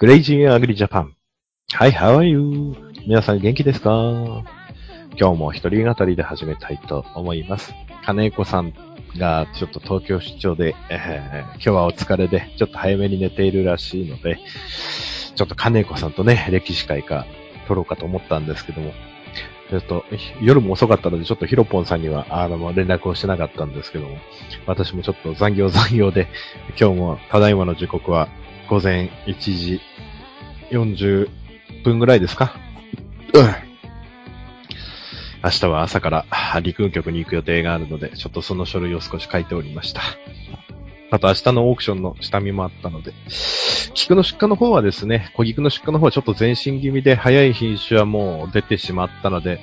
[0.00, 1.14] グレイジーアグリジャパン。
[1.72, 2.74] はい、how are you?
[3.06, 3.90] 皆さん元気ですか？
[5.18, 7.74] 今日も一人語りで始めたいと思います。
[8.06, 8.72] 金子さん
[9.18, 14.38] がちょっと東京出張で、えー今日はお疲れで、ちょっと早めに寝ているらしいので、
[15.34, 17.26] ちょっと金子さんとね、歴史会か
[17.68, 18.94] 撮ろうかと思ったんですけども、
[19.68, 20.04] ちょっと
[20.40, 24.16] 夜も遅かったので、ちょっとヒロポンさんには、あの、連絡をしてなかったんですけども、
[24.64, 26.26] 私もちょっと残業残業で、
[26.80, 28.30] 今日もただいまの時刻は
[28.70, 29.80] 午前1時
[30.70, 31.28] 40
[31.82, 32.54] 分ぐらいですか？
[33.34, 33.46] うん。
[35.42, 40.02] 明日は朝からあ陸運局に行く予定があるので、ちょっとその書類を少し書いておりました。
[41.10, 43.12] あと明日のオークションの下見もあったので、
[43.94, 49.60] 菊の出荷の方はですね、小菊の出荷の方はちょっと前進気味で早い品種はもう出てしまったので、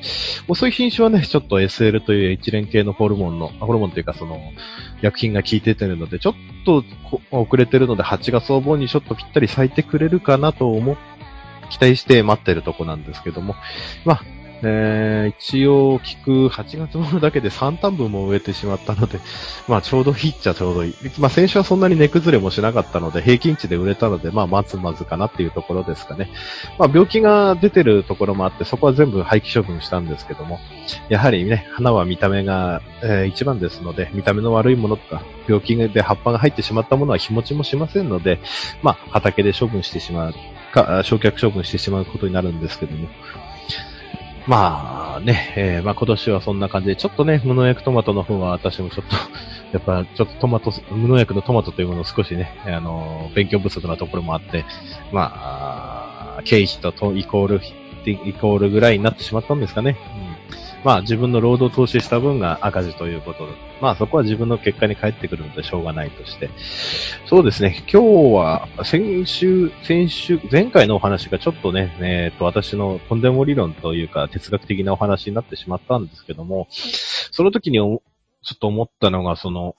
[0.48, 4.40] 遅い品種はね、ちょっと SL という一連系のホルモンの、ホルモンというかその、
[5.02, 6.34] 薬品が効いててるので、ちょっ
[6.66, 6.84] と
[7.32, 10.98] 遅れてるので、8月お盆にちょっとぴったり咲いてくれるかなと思っ
[11.70, 13.56] 期待して待ってるとこなんですけども。
[14.06, 14.22] まあ、
[14.64, 19.20] えー、一応聞く8月頃だけで3単分も植えてしまったので、
[19.68, 20.96] まあちょうどいいっちゃちょうどいい。
[21.20, 26.30] まあ先週はそんなに値崩れもしなかったので、平均値で売れたので、まあまずまずかなっていうところですかね。
[26.80, 30.60] まあ病気が出てるところもあって、そこは全部廃棄処分したんですけども、
[31.10, 38.40] やはりね、花は見た目が、えー一番ですので、見た目の悪いものとか、病気で葉っぱが入ってしまったものは日持ちもしませんので、
[38.82, 40.34] まあ畑で処分してしまう
[40.74, 43.08] か、焼却処分してしまうことになるんですけども。
[44.48, 49.16] まあね、えーまあ今年はそんな感じで、ちょっとね、無農薬トマトの方は私もちょっと、
[49.78, 54.64] やっぱちょっとトマト、無農薬のトマトというものを少しね、あの、勉強不足なところもあって、
[55.12, 57.62] まあ、経費ととイコール、
[58.06, 59.98] イコールぐらいになってしまったんですかね。
[60.32, 60.37] うん
[60.84, 66.50] まあ自分の労働投資した分が赤字ということで、まあそこは自分の結果に返ってくるのでしょうがないとして。
[67.26, 78.02] そうですね、今日は先週、先週、前回のお話がちょっとね、えっ、と私のとんでも理論というか哲学的なお話になってしまったんですけども、その時にお
[78.48, 79.76] ちょっと思ったのが、その、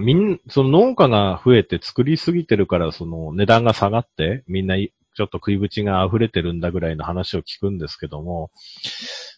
[0.00, 4.76] みん、その農家が増えて作りすぎてるから、その値段が下がって、みんな
[5.16, 8.50] ちょっと食いぶちが溢れてるんだぐらいの話を聞くんですけども、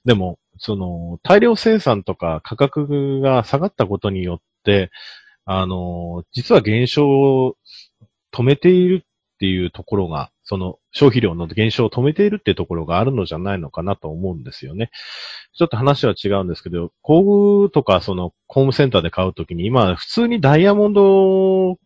[0.05, 4.91] でも、その、大量生産とか価格が下がったことによって、
[5.45, 7.57] あの、実は減少を
[8.33, 14.91] 止めているっていうところが、その消費量の減少を止めているっていうところがあるのじゃないのかなと思うんですよね。
[15.55, 21.79] ちょっと話は違うんですけど、工具とかそのホームセンターで買うときに、今普通にダイヤモンド、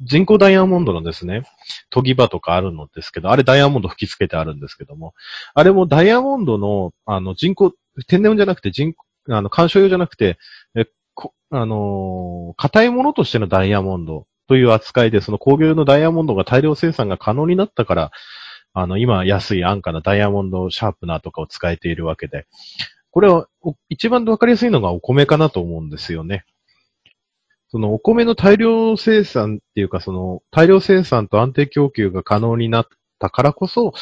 [0.00, 1.42] 人工ダイヤモンドのですね、
[1.90, 5.14] 研ぎ場とかあるのですけど、あれダイヤモンド吹き付けてあるんですけども、
[5.54, 7.72] あれもダイヤモンドの、あの、人工、
[8.06, 8.94] 天然じゃなくて人、
[9.28, 10.38] あの、干渉用じゃなくて、
[10.76, 18.10] え、こあのー硬いものとしてのダイヤモンドという扱いで、その工業用のダイヤモンドが大量生産が可能になったから、
[18.72, 22.46] あの、今安い安価なダイヤモンドシャープナーとかを使えているわけで、
[23.10, 23.48] これは、
[23.88, 26.44] 一番わかりやすいのがお米かなと思うんですよね。
[27.70, 32.86] そのお米の大量生産っていうか、その大量生産と安定供給が可能になっ
[33.18, 33.92] たからこそ、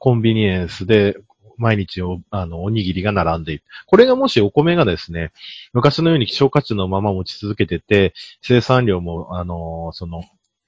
[0.00, 1.16] コンビニエンスで
[1.58, 3.64] 毎日お、あの、おにぎりが並んでいる。
[3.86, 5.32] これがもしお米がですね、
[5.72, 10.24] 昔のように希少価値のまま持ち続けてて、生産量も、あのその、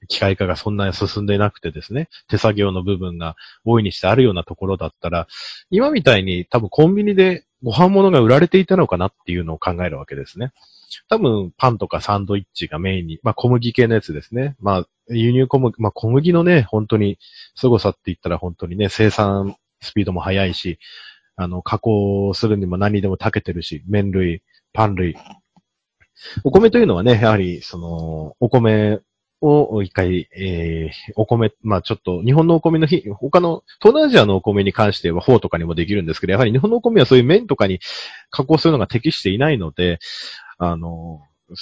[0.07, 3.35] 機械化がそんなに進んでなくてですね、手作業の部分が
[3.65, 5.27] 大いにしてあるようなところだったら、
[5.71, 10.53] 今みたいに多分コンビニでご飯物が売られていたのかなっていうのを考えるわけですね。
[11.09, 14.55] 多分パンとかサンドイッチがメインに、まあ小麦系のやつですね。
[14.59, 17.17] まあ輸入小麦、まあ小麦のね、本当に
[17.55, 20.79] 凄さって言ったら本当にね、生産スピードも速いし、
[21.35, 25.15] あの、加工するにも何でも長けてるし、麺類、パン類。
[26.43, 28.99] お米というのはね、やはり、その、お米
[29.41, 37.79] を一回、えー、お米、まあちょっと、日本のお米の日、他の、東南アジアのお米に関しては、フォーとかにもできるんですけど、やはり日本のお米はそういう麺とかに
[38.31, 39.99] 加工するのが適していないので、
[40.59, 41.21] あの、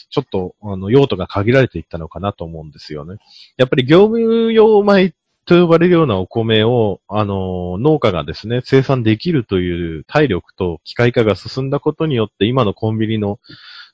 [0.10, 3.18] ちょっと、あの、用途が限られていったのかなと思うんですよね。
[3.56, 5.14] やっぱり業務用米
[5.46, 13.40] と呼ばれるようなお米を、あの、農家がですね、生産できるという体力と機械化が進んだことによって、今のコンビニの、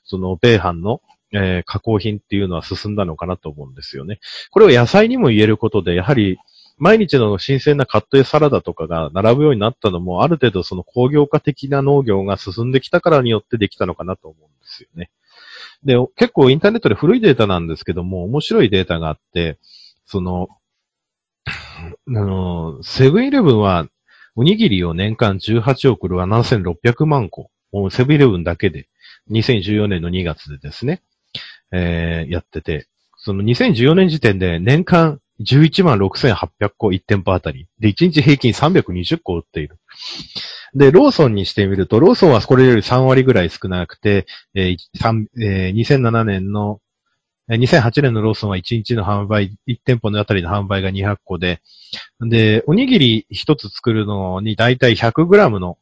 [0.04, 1.00] その、米飯の、
[1.32, 4.20] えー加工品っていうのは進んだのかなと思うんですよね。
[4.50, 6.38] これを野菜にも言えることで、やはり、
[6.76, 15.10] 毎日の新鮮なカットやサラダとかが並ぶようになったのも、ある程度その工業化的な農業が進んできたからによってできたのかなと思うんですよね。
[15.84, 19.58] で、結構インターネットで古いデータなんですけども、面白いデータがあって、
[20.06, 20.48] その、
[21.46, 23.86] あの、セブンイレブンは、
[24.36, 27.50] おにぎりを年間18億7600万個、
[27.90, 28.88] セブンイレブンだけで、
[29.30, 31.02] 2014年の2月でですね、
[31.72, 37.66] えーやってて、その2014年時点で年間11万6800個1店舗あたり。
[37.80, 39.78] で、1日平均320個売っている。
[40.74, 46.80] で、ローソンにしてみると、ローソンはこれより3割ぐらい少なくて、えーえー、2007年の、
[47.48, 51.60] 2008年のローソンは1日の販売、1店舗のあたりの販売が200個で、
[52.20, 55.78] で、おにぎり1つ作るのにだいたい 100g の、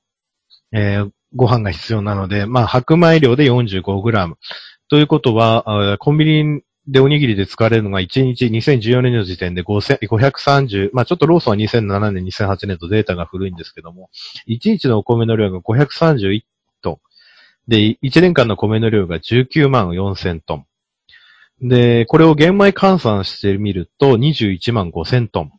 [0.72, 4.34] えー、ご飯が必要なので、まあ、白米量で 45g。
[4.88, 14.10] ということは、コンビニでおにぎりで使われるのが1日2014年の時点で530、まあちょっとローソンは2007年、2008年とデータが古いんですけども、
[14.48, 16.42] 1日のお米の量が531
[16.82, 16.98] トン。
[17.68, 20.66] で、1年間の米の量が19万4000トン。
[21.68, 25.52] で、これを玄米換算してみると21万5000トン。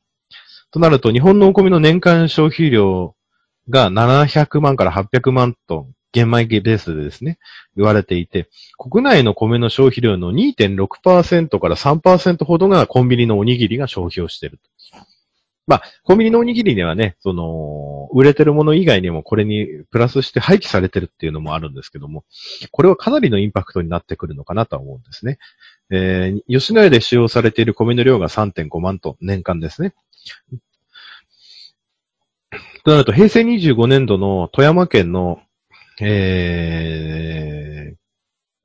[0.71, 3.15] となると、日本のお米の年間消費量
[3.69, 5.93] が700万から800万トン。
[6.13, 7.39] 玄米ベースでですね、
[7.75, 14.59] 言われていて、国内の米の消費量の2.6%から3%ほどがコンビニのおにぎりが消費をしている。
[15.65, 22.25] まあ、コンビニのおにぎりにはね、その、売れてるもの以外にもこれにプラスして廃棄されてるっていうのもあるんですけども、
[22.71, 25.39] これはかなりのインパクトになってくるのかなと思うんですね。
[25.89, 29.95] えー、吉野家で使用されている米の量が3.5万トン、年間ですね。
[32.83, 35.39] となると、平成25年度の富山県の、
[36.01, 37.97] えー、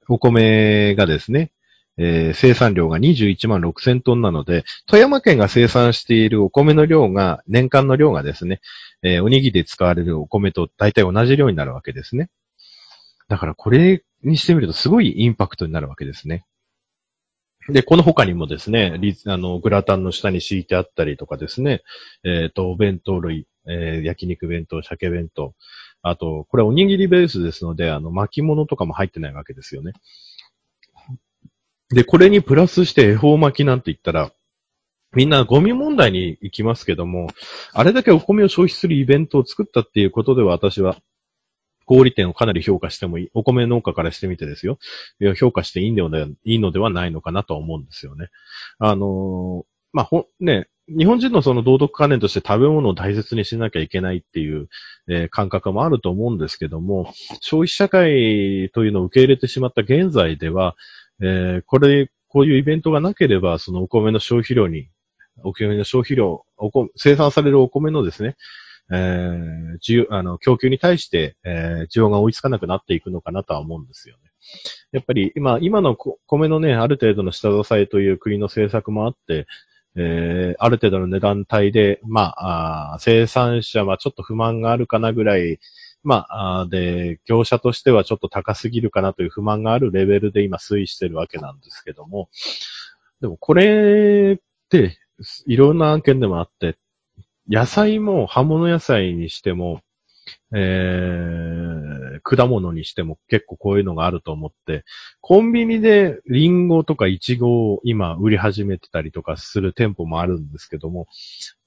[0.09, 1.53] お米がですね、
[1.99, 8.61] えー、生産量が21万6千トンなので、富山県が生産しているお米の量が、年間の量がですね、
[9.03, 12.31] えー、おにぎりで使われるお米と大体同じ量になるわけですね。
[13.29, 16.45] だからこれにしてみるとすごいインパクトになるわけですね。
[17.69, 21.83] で、この他にもですね、あの、グラタンの下に敷いてあったりとかですね、
[22.25, 25.55] えっ、ー、と、お弁当類、えー、焼肉弁当、鮭弁当、
[26.03, 29.93] あと、これおにぎりベースですので、あの、巻物とかも入ってないわけですよね。
[31.91, 34.33] で、これにプラスして恵方巻きなんて言ったら、
[35.15, 37.29] みんなゴミ問題に行きますけども、
[37.73, 40.99] あれだけお米を消費するイベントを作ったっていうことでは私は、
[41.87, 43.31] 小売店をかなり評価してもいい。
[43.33, 44.79] お米農家からしてみてですよ。
[45.21, 46.11] いや評価していいの
[46.71, 48.29] ではないのかなと思うんですよね。
[48.79, 54.69] あのー、まあ、ほ、ね、日本人のその道徳観念として食べ物を大切にしなきゃいけないっていう、
[55.09, 60.77] えー、感覚もあると思うんですけども、消費社会というのを受け入れてしまった現在では、
[61.21, 64.89] えー、これ、こういうイベントがなければ、そのお米の消費量に、
[65.45, 68.37] お米の消費量、お米生産されるお米のですね、
[68.91, 74.31] えー、需あの、供給に対して、えー、需要が追いつかなくなっていくのかなとは思うんですよね。
[74.93, 79.47] やっぱり今、今の米のね、ある程度の下支えという国の政策もあって、
[79.99, 85.59] えー、ある程度の値段帯で、まあ、あ生産者はちょっと不満があるかなぐらい、
[86.05, 92.29] まあ、で、業者としてはちょっと高すぎるかなという不満があるレベルで今推移してるわけなんですけども、
[93.21, 94.99] でもこれって、
[95.47, 96.77] いろんな案件でもあって、
[97.51, 99.81] 野菜も葉物野菜にしても、
[100.55, 101.68] えー、
[102.19, 104.85] 果物にしても結構こういうのがあると思って、
[105.21, 111.07] コンビニでリンゴとかイチゴを今売り始めてたりとかする店舗もあるんですけども、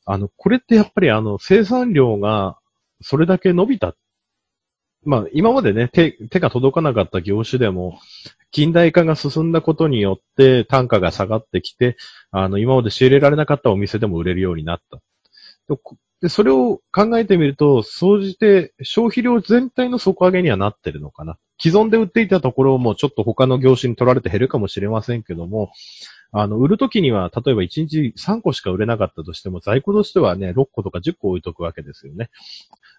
[0.06, 2.57] あの、これってやっぱりあの、生産量が
[3.01, 3.95] それだけ伸びた。
[5.03, 8.00] まあ、今までね、手、手が届かなかった業種でも、
[8.51, 11.98] 近代化が進んだことによって単価が下がってきて、
[12.30, 15.00] あの、今まで仕入れられなかったお店でも売れるようになった。
[16.22, 21.38] で、それを考えてみると、総じて消費量全体の底上げにはなってるのかな。
[21.60, 25.72] 既存で売っていたところもちょっと他の業種に取られて減るかもしれませんけども、
[26.32, 32.30] あの、売るときには、例えば1日3個しか売れなかったとしても、在庫としてはね、6個とか10個置いとくわけですよね。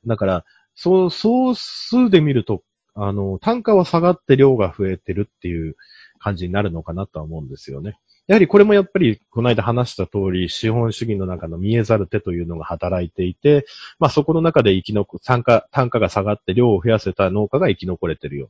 [0.04, 2.62] だから、そう、総数で見ると、
[2.94, 5.76] あの、単価は下がって量が増えてるっていう
[6.18, 7.98] 感じになるのかなとは思うんですよね。
[8.28, 13.66] やはりこれもやっぱり、この間話した通り、資本主義の中の見えざる手というのが働いていて、
[13.98, 18.48] まあそこの中で生き残、単価、単価が下がって量を増やせた農家が生き残れてるよ。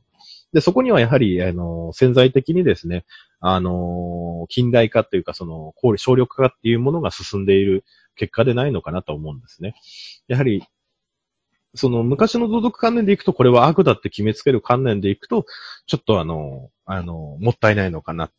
[0.53, 3.03] で、そこにはやはり、あの、潜在的にですね、
[3.39, 7.83] あの、近代化というか、その、省力化っていうものが進んでいる
[8.15, 9.73] 結果でないのかなと思うんですね。
[10.27, 10.63] やはり、
[11.75, 15.47] その昔の道徳観念でいくと、これは悪だって決めつける観念でいくと、
[15.87, 18.29] ちょっとあの、あの、もったいないのかな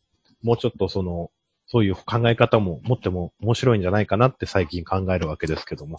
[0.45, 1.31] もうちょっとその、
[1.65, 5.97] そういう考え方も持っても面白いんじゃないかなって最近考えるわけですけども。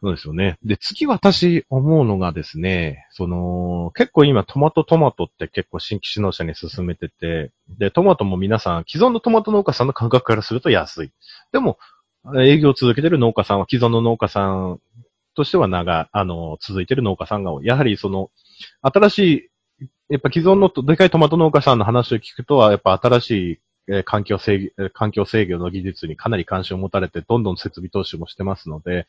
[0.00, 0.58] そうですよね。
[0.64, 11.12] で、次私思うのがですね、その、結構今トマトトマトって結構新規首脳者に進めてて、で、トマトも皆さん、既存のトマト農家さんの感覚からすると安い。
[11.52, 11.78] でも、
[12.36, 14.80] 営業を続けてる農家さんは既存の農家さん
[15.34, 17.52] としては長、あの、続いてる農家さんが。
[17.62, 18.30] やはりその、
[18.82, 19.50] 新しい
[20.08, 29.06] やっぱ既存のでかいトマト農家さんの話を聞くとは、やっぱ新しい、環境制御、環境制御の技術にかなり関心を持たれて、どんどん設備投資もしてますので、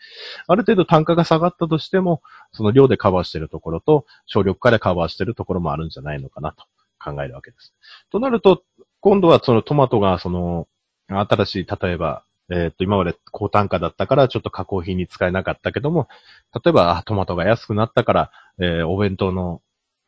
[0.48, 2.22] ある程度単価が下がったとしても、
[2.54, 6.66] その量でカバーしているところと、省力化でカバーしているところもあるんじゃないのかなと
[6.98, 7.74] 考えるわけです。
[8.10, 8.64] となると、
[9.02, 10.68] 今度はそのトマトがその、
[11.08, 16.08] 新しい、例えば、えっ、と、今まで高単価だったからちょっと加工品に使えなかったけども、
[16.54, 19.62] 例えば、トマトが安くなったから、えーお弁当の、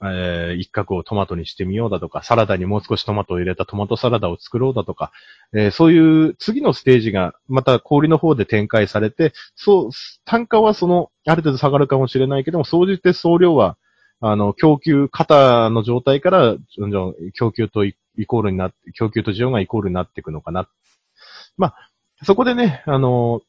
[0.04, 5.12] えー一角をトマトにしてみようだとか、サラダにもう少しトマトを入れたトマトサラダを作ろうだとか、
[5.54, 9.90] えーそういう次のステージが、また氷の方で展開されて、そう、
[10.26, 13.78] 単価はその、ある程度下がるかもしれないけども、総じて総量は、
[14.20, 16.56] あの、供給、型の状態から、
[17.34, 17.96] 供給とイ
[18.28, 20.68] コールになって、供給と需要がイコールになっていくのかな。
[21.58, 21.90] まあ、
[22.24, 23.42] そこでね、あの、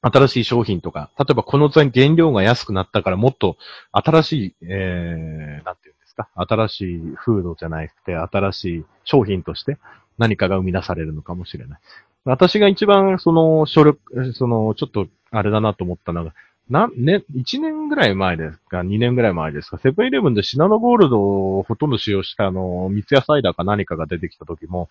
[0.00, 3.56] 新しい商品とか、例えばこの原料が安くなったからもっと
[3.92, 9.78] 新しい、えー、なんていうんですか、新しいフードじゃなくて、新しい商品として
[10.18, 11.80] 何かが生み出されるのかもしれない。
[12.24, 16.34] 私が一番、その、省力、その、ちょっと、あれだなと思ったのが、
[16.68, 21.20] な、ね、1年ぐらい前ですか、2年ぐらい前ですか、セブンイレブンでシナノゴールド
[21.58, 24.90] をほとんど使用した、あの、三ツ矢サイダーか何かが出てきた時も、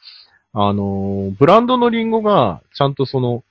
[0.53, 3.43] あの、ブランドのリンゴが、ちゃんとその、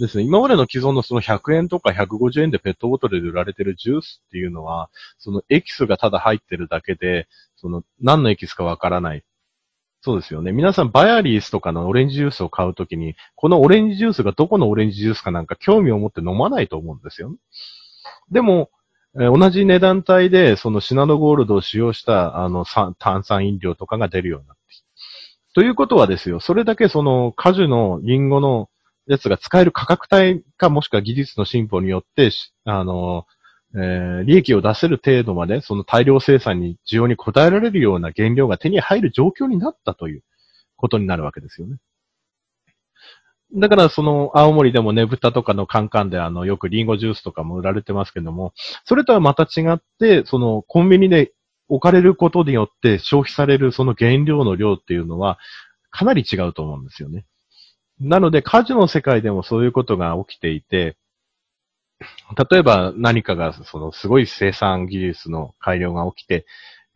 [0.00, 9.22] ですね、今までの既存のその100円とか150円でペットボトルで売られてるジュースっていうのは、そのエキスがただ入ってるだけで、その何のエキスかわからない。
[10.00, 10.52] そうですよね。
[10.52, 17.34] 皆さんバヤリースとかのオレンジジュースを買うときに、このオレンジジュースがどこのオレンジジュースかなんか興味を持って飲まないと思うんですよ。
[18.30, 18.70] でも、
[19.16, 22.64] えー同じ値段帯で、そのシナノゴールドを使用した、あの、
[22.98, 24.82] 炭酸飲料とかが出るようになってき。
[25.52, 28.70] ということはですよ、それだけその果樹のリンゴの
[29.06, 32.30] やつが使える価格帯か、もしくは技術の進歩によって、
[32.64, 33.26] あの、
[33.74, 40.22] えー利益を出せる程度まで、その大量生産に、需要に応えられるような原料が手に入る状況になったという
[40.76, 41.78] ことになるわけですよね。
[43.52, 48.52] だから、その、青森でもねぶたとかのカンカンで、あの、よくリンゴジュースとかも売られてますけども、
[48.84, 51.32] それとはまた違って、その、コンビニで
[51.68, 55.38] 置かれることによって消費されるその原料の量っていうのは、
[55.90, 57.24] かなり違うと思うんですよね。
[58.00, 60.96] なので、家事の世界でもそういうことが起きていて、
[62.50, 66.46] 例えば何かが、その、すごい生産技術の改良が起きて、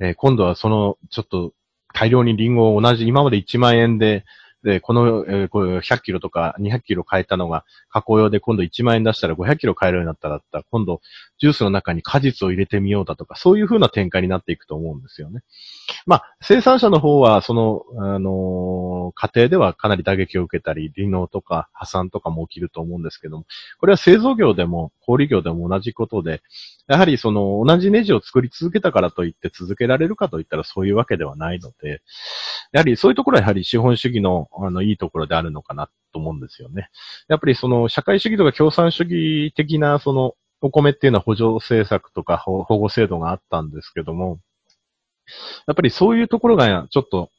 [0.01, 1.53] えー今度はその、ちょっと、
[1.93, 4.25] 大量にリンゴを同じ、今まで1万円で、
[4.65, 10.41] で、この、えーこう100キロとか200キロ買えたのが、加工用で今度1万円出したら500キロ買えるようになったら、
[10.71, 11.03] 今度、
[11.39, 15.43] ジュースの中に果実を入れてみようだとか、そういう風な展開になっていくと思うんですよね。
[16.07, 23.47] まあ、生産者の方は、その、あのー過程ではかなり打撃を受けたり、離農とか破産とかも起きると思うんですけども、
[23.79, 26.43] これは製造業でも、小売業でも同じことで、
[26.87, 32.03] やはりその、同じネジを作り続けたからといって続けられるかといったらそういうわけではないので、
[32.73, 36.89] やはりそういうところはやはり資本主義の、あの、いいところであるのかなと思うんですよね。
[37.29, 44.39] やっぱりその、社会主義とか共産主義的な、その、お米っていうのは補助政策とか保護制度があったんですけども、
[45.67, 47.31] やっぱりそういうところがちょっと、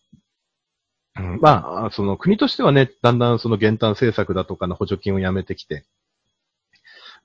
[1.41, 5.85] まあ、その国としてはね、だんだんその減反政策だとかの補助金をやめてきて、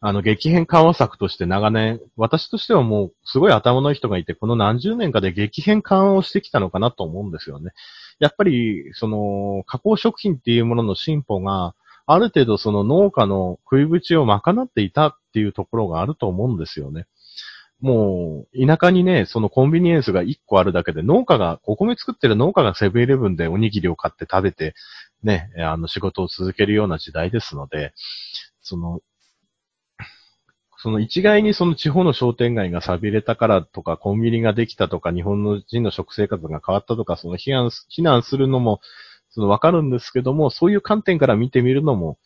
[0.03, 7.73] あの、激変緩和策として長年、私としてはもう、すごい頭のいい人がいて、この何十年かで激変緩和をしてきたのかなと思うんですよね。
[8.21, 11.75] やっぱり、その、加工食品っていうものの進歩が、
[12.07, 17.07] ある程度その農家の食い口を賄っていたっていうところがあると思うんですよね。
[17.81, 24.75] もう、田舎にね、そのコンビニエンスが1個あるだけで、農家が、お米作ってる農家がセブンイレブンでおにぎりを買って食べて、
[25.23, 27.95] ね、あの仕事を続けるような時代ですので、
[28.61, 29.01] その、
[30.83, 38.81] その一概にその地方の商店街が錆びれたからとか、コンビニができたとか、日本の人の食生活が変わったとか、その批判、非難するのも、
[39.29, 42.17] そのわかるんですけども、そういう観点から見てみるのも、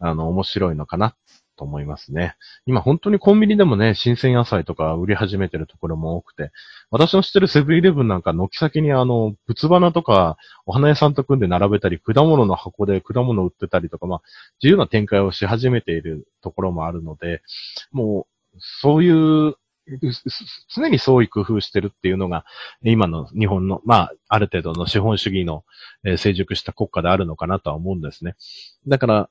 [0.00, 1.16] あの、面白いのかな、
[1.56, 2.36] と思いますね。
[2.66, 6.50] 今本当にコンビニでもね、新鮮野菜とか売り始めてるところも多くて、
[6.90, 14.22] 私の知ってるセブンイレブンなんか軒先にあの、仏花とか、お花屋さんと組んで並べたり、果物の箱で果物売ってたりとか、まあ、
[14.62, 17.42] 自由な展開をし始めているところもあるので、
[17.92, 19.56] もう、そういう、
[20.74, 22.46] 常に創意工夫してるっていうのが、
[22.82, 25.64] 今の日本の、まあ、ある程度の資本主義の、
[26.16, 28.34] 成熟した国家であるのかなとは思うんですね。
[28.88, 29.30] だから、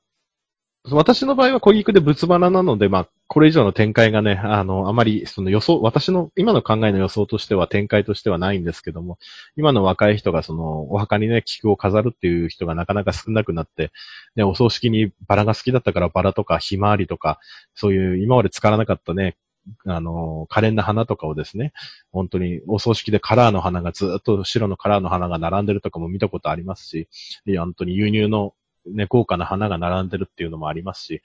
[0.90, 9.16] 私の場合は小菊で仏花なので、まあ、これ以上の展開がね、あの、あまり、その予想、私の今の考えの予想としては展開としてはないんですけども、
[9.56, 13.92] 今の若い人がその、お墓にね、菊を飾るっていう人がなかなか少なくなって、
[14.36, 17.40] ね、お葬式にバラが好きだったからバラとかひまわりとか、
[17.74, 19.38] そういう今まで使わなかったね、
[19.86, 21.72] あの、可憐な花とかをですね、
[22.12, 27.08] 本当にお葬式でカラーの花がずっと白のカラーの花が並んでるとかも見たことありますし、
[27.56, 28.52] 本当に輸入の
[28.86, 31.22] ね、豪華な花が並んでるっていうのもありますし、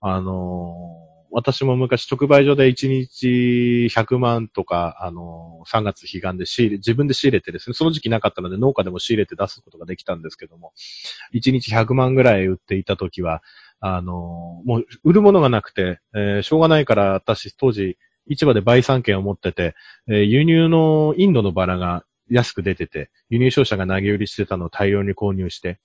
[0.00, 10.72] あのー私も昔直売所で1日100万とか、あのー、3月彼岸で仕入れ、自分で仕入れてですね、その時期なかったので農家でも仕入れて出すことができたんですけども、
[11.34, 13.42] 1日100万ぐらい売っていた時は、
[13.80, 17.98] あのー、もう売るものがなくて、え、しょうがないから私当時
[18.28, 19.74] 市場で売産権を持ってて、
[20.08, 25.78] え、輸入のインドのバラが安く出てて、輸入商社が投げ売りしてたのを大量に購入して、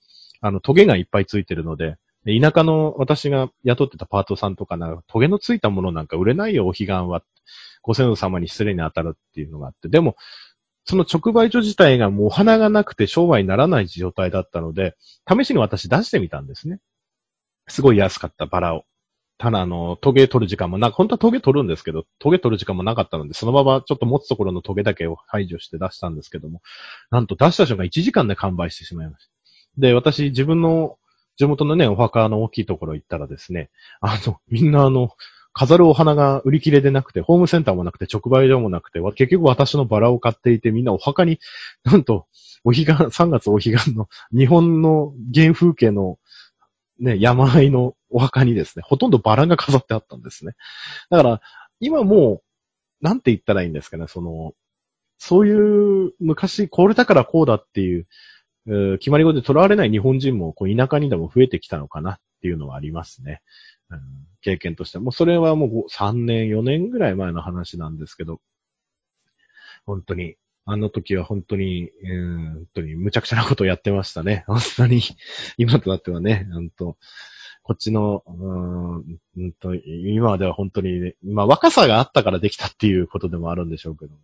[0.44, 1.96] あの、トゲがいっぱいついてるので、
[2.26, 7.22] 田舎の私が雇ってたパートさんとかな、トゲのついたものなんか売れないよ、お彼岸は。
[7.80, 9.88] ご先祖様に失礼に当たるっていうのがあって。
[9.88, 10.16] でも、
[10.84, 14.96] その直売所自体がもうお花がなくて商売にならない状態だったので、
[15.26, 16.78] 試しに私出してみたんですね。
[17.68, 18.84] すごい安かったバラを。
[19.38, 26.60] ただ、あの、トゲ取る時間もな、本当はトゲ取るんですけど、トゲ取る時間もなかったので、そのままちょっと持つところのトゲだけを排除して出したんですけども、
[27.10, 29.33] なんと出した瞬間1時間で完売してしまいました。
[29.78, 30.98] で、私、自分の
[31.36, 35.10] 地元のね、お墓の大きいところ行ったらですね、あの、みんなあの、
[35.52, 41.38] 飾るお花が売り切れでなくて、ホームセンターもなくて、直売所もなくて、結局私のバラを買っていて、みんなお墓に、
[41.84, 42.26] なんと、
[42.64, 46.18] お彼岸、3月お彼岸の日本の原風景の
[46.98, 50.54] ね、山あいのお墓にですね、ほとんどバラが飾ってあったんですね。
[51.10, 51.40] だから、
[51.80, 52.42] 今も
[53.02, 54.54] う、なんて言ったらいいんですかね、その、
[55.18, 58.06] そういう、昔、これだからこうだっていう、
[58.98, 63.42] 決まり事で囚われない日本人も、こう、田舎にでも増えてきたのかなっていうのはありますね。
[63.90, 64.00] うん、
[64.40, 64.98] 経験として。
[64.98, 68.40] もうそれはもう3年、4年ぐらい前の話なんですけど、
[69.84, 74.44] 本当に、あの時は本当に、うん、本当に無茶苦茶なことをやってましたね。
[74.48, 75.02] 本当に、
[75.58, 76.96] 今となってはね、本当
[77.64, 84.14] こっちの、うん、と今では本当に、ね、まあ若さがあったからできたっていうことでもあるんでしょうけど、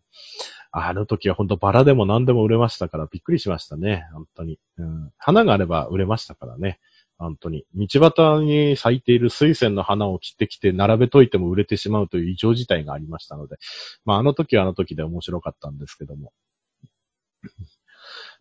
[0.73, 4.07] あの時は本当バラでも何でも売れましたからびっくりしましたね。
[4.12, 4.59] 本当に。
[4.79, 6.79] うん、花があれば売れましたからね。
[7.19, 7.65] 本当に。
[7.75, 13.56] 道端に咲いている水仙の花を切ってきて並べといても売れてしまうという異常事態がありましたので。
[14.04, 16.33] まああの時はあの時で面白かったんですけども。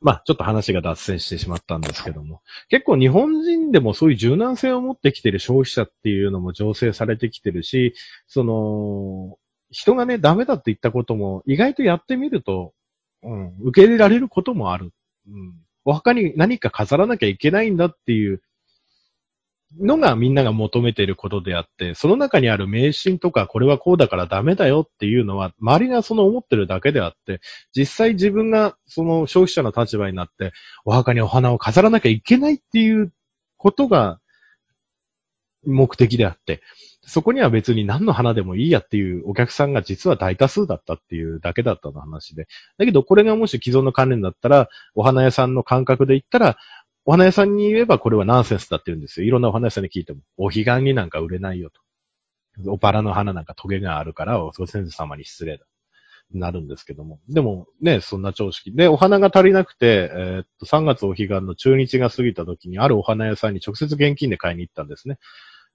[0.01, 2.41] まあ、ちょっと話が脱線してしまったんですけども。
[2.69, 7.93] 結構日本人でもそういう柔軟性を持ってきてる消費者っていうのも醸成されてきてるし、
[8.25, 9.37] その、
[9.71, 12.73] 人がね、ダメだって言ったことも、意外とやってみると、
[13.23, 14.91] うん、受け入れられることもある。
[15.27, 15.53] うん。
[15.85, 18.41] お墓に何か飾らなきゃいけないんだっていう
[19.79, 27.39] のがみんなが求めていることであって、その中にある迷信とか、これはこうだからダメだよっていうのは、周りがその思ってるだけであって、
[27.75, 30.53] 実際自分がその消費者の立場になって、
[30.85, 33.13] お墓にお花を飾らなきゃいけないっていう
[33.57, 34.19] ことが
[35.65, 36.61] 目的であって、
[37.01, 42.47] そこには別に何の花でもいいやっていうお客さんが実は大多数だったっていうだけだったの話で。
[42.77, 46.57] だけどこれがもし既存の関連だったら、お花屋さんの感覚で言ったら、
[47.05, 49.27] お花屋さんに言えばこれはナンセンスだって言うんですよ。
[49.27, 50.19] いろんなお花屋さんに聞いても。
[50.37, 51.81] お彼岸になんか売れないよと。
[52.71, 55.65] おバラの花なんかトゲがあるから、ご先祖様に失礼だ。
[56.31, 57.19] なるんですけども。
[57.27, 58.71] でもね、そんな常識。
[58.71, 65.17] で、お花が足りなくて、えー、っと、3月お彼岸の中日が過ぎた時に、あるお花屋さんに直接現金で買いに行ったんですね。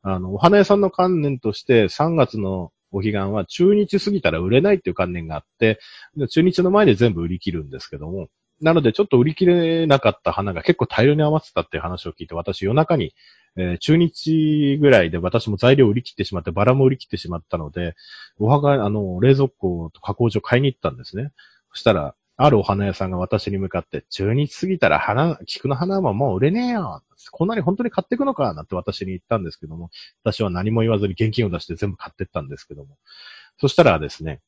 [0.04, 5.80] あの、お花屋さんの観念として、3月のお彼岸は中日過ぎたら売れないっていう観念があって、
[6.30, 8.28] 中日の前で全部売り切るんですけども、
[8.60, 13.14] なのでちょっと売り切れなかった花が結構大量に余ってたっていう話を聞いて、私夜中に、
[13.56, 17.94] えー、中日ぐらいで私も材料売り切ってしまって、バラも売り切ってしまったので、
[18.38, 21.32] お墓、あの、冷蔵庫と加工所買いに行ったんですね。
[21.72, 27.02] そしたら、あるお花屋さんが私に向かって、中日過ぎたら花、菊の花はもう売れねえよ。
[27.30, 29.90] こんなに本当に買っていくのかなんて私に言ったんですけども、
[30.22, 32.96] 私は何も言わずに現金を出して全部買ってったんですけども。
[33.58, 34.40] そしたらですね、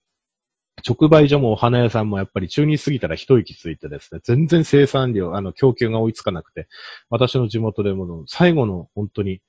[0.87, 6.68] 直売所もお花屋さんもやっぱり中日過ぎたら一息ついてですね、全然生産量、あの、供給が追いつかなくて、
[7.09, 9.40] 私の地元でも最後の本当に、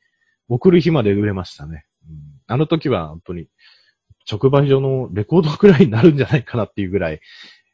[0.48, 1.86] 送る日まで売れましたね。
[2.48, 3.48] あの時は本当に、
[4.30, 7.20] 直売所のレコードくらいになるんじゃないかなっていうぐらい、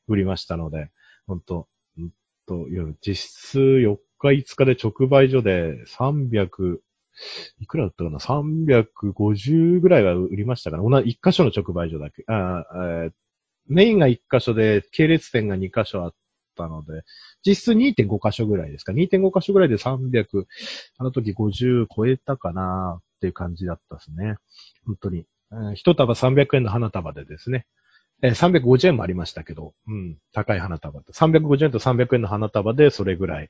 [0.08, 0.92] 売りましたので、
[1.28, 1.68] 本当
[2.00, 2.10] ん
[2.46, 2.68] と、
[3.06, 6.80] 実質4日5日で直売所で300、
[7.60, 12.24] いくらだったかな ?350 ぐらいは売りましたから、同じ1箇所の直売所だけ。
[12.28, 12.66] あ、
[13.68, 16.14] メインが1箇所で、系列店が2箇所あっ
[16.58, 17.04] たので、
[17.46, 20.46] 実質2.5箇所ぐらいですか？2.5箇所ぐらいで300、
[20.98, 23.00] あの時50超えたかな？
[23.00, 24.36] っていう感じだったですね。
[24.86, 25.26] 本当に。
[25.76, 27.66] 一束300円の花束でですね。
[28.24, 31.02] えー、350円もありましたけど、うん、高い花束。
[31.02, 33.50] 350円と300円の花束で、それぐらい、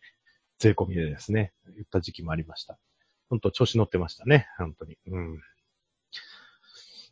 [0.57, 2.77] 税込みでですね、言った時期もありました。
[3.29, 4.97] 本当調子乗ってましたね、本当に。
[5.07, 5.41] うん。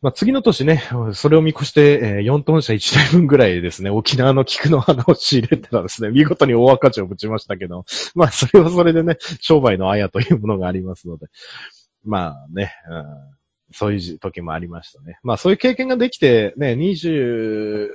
[0.02, 11.28] まあ、次の年ね、それを見越して、えー、4トン車1台分ぐらいですね、沖縄の菊の花を仕入れてたらですね、見事に大赤字をぶちましたけど、まあ、それはそれでね、商売のあやというものがありますので、
[12.04, 13.06] まあね、うん、
[13.74, 15.20] そういう時もありましたね。
[15.24, 17.90] まあ、そういう経験ができて、ね、25、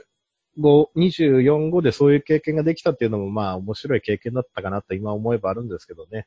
[0.96, 6.26] 24後でそういう経験ができたっていうのも、まあ、面白い経験だったかなと今思えばあるんですけどね。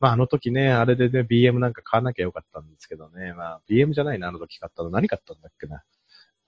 [0.00, 3.32] まあ、あの時ね、あれでね、BM なんか買わなきゃよかったんですけどね。
[3.34, 4.90] まあ、BM じゃないな、あの時買ったの。
[4.90, 5.82] 何買ったんだっけな。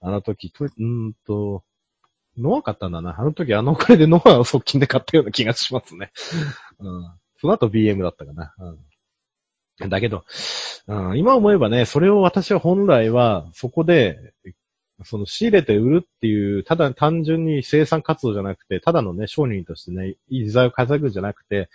[0.01, 1.63] あの時、と、うんと、
[2.37, 3.19] ノア買ったんだな。
[3.19, 6.11] あの時あのお金でノアを側近で買ったような気がしますね。
[6.79, 7.11] うん。
[7.41, 8.53] その後 BM だったかな。
[8.59, 8.79] うん。
[9.87, 10.25] だけど、
[10.87, 14.33] うん、今思えばね、それを私は本来は、そこで、
[15.05, 21.69] その仕入れて売るっていう、ただ単純に生産活動じゃなくて、ただのね、商人としてね、いい財を稼ぐじゃなくて、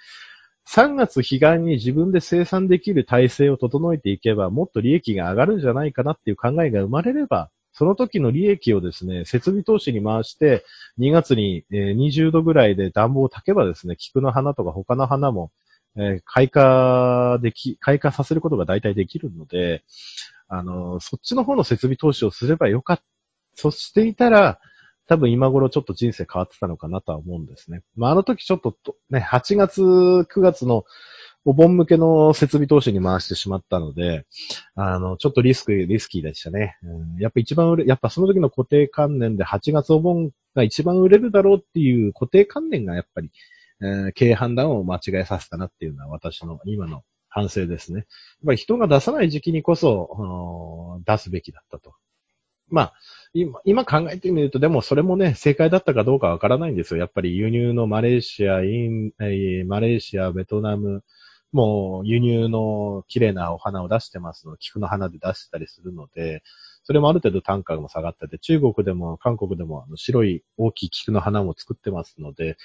[0.68, 10.64] 3月彼岸に自分で生産できる体制を整えていけば、もっと利益が上がるんじゃないかなっていう考えが生まれれば、その時の利益をですね、設備投資に回して、
[10.98, 15.50] 2月に20度ぐらいで暖房を炊けばですね、菊の花とか他の花も、
[15.96, 19.84] え開花でき、開花させることが大体できるので、
[20.48, 23.04] あの、そっちの方の設備投資をすればよかった。
[23.56, 24.58] そしていたら、
[25.06, 27.82] 多分今頃ちょっと人生変わってたのかなとは思うんですね。
[27.94, 28.76] まあ、あの時ちょっと
[29.10, 30.84] ね、8月、9月の
[31.44, 34.26] お盆向けの設備投資に回してしまったので、
[34.74, 36.78] あの、ちょっとリスク、リスキーでしたね。
[36.82, 43.30] うん、やっぱ一番売れ、やっぱその時の固定観念で8月お盆が一番売れるだろうっていう固定観念がやっぱり、
[43.82, 47.98] えー、経営判断を間違えさせたなっていうのは私の今の反省ですね。
[47.98, 48.06] やっ
[48.46, 51.94] ぱり人が出さない時期にこそ、出すべきだったと。
[52.68, 52.92] まあ、
[53.34, 57.00] 今、今考えてみると、でもそれもね、正解だったかどうかわからないんですよ。
[57.00, 61.02] やっぱり輸入のマレーシア、イン、えー、マレーシア、ベトナム、
[61.52, 66.42] もう輸入の綺麗なお花を出してますの、菊の花で出したりするので、
[66.82, 72.56] それもある程度単価も下がってて、中国でも韓国でもあの白い大きい菊の花も作ってますので、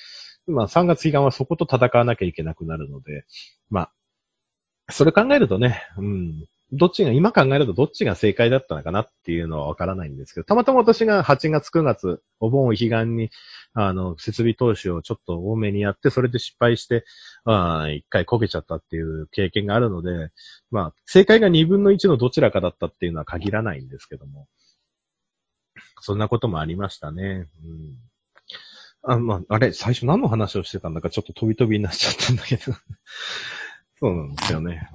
[0.50, 3.26] まあ3月期間はそこと戦わなきゃいけなくなるので、
[3.70, 13.30] まあ、それ考えるとね、うん、どっちが、今考えるとどっちが正解だったのかなっていうのはわからないんですけど、たまたま私が8月9月、お盆を悲願に、
[13.74, 17.06] あの、設備投資をちょっと多めにやって、それで失敗して、
[17.44, 20.30] ああ一回こけちゃったっていう経験があるので、
[20.70, 24.48] まあ、正解が2分の1のどちらかだったっていうのは限らないんですけども。
[26.02, 27.48] そんなこともありましたね。
[27.64, 27.98] うん。
[29.04, 32.74] あ、まあ、あれ、最初何の話をしてたんだかちょっと飛び飛びになっちゃったんだけど。
[34.00, 34.90] そうなんですよね。